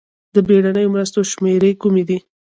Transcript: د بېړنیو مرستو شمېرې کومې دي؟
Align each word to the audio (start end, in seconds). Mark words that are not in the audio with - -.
د 0.35 0.37
بېړنیو 0.47 0.93
مرستو 0.93 1.19
شمېرې 1.31 1.71
کومې 1.81 2.03
دي؟ 2.09 2.17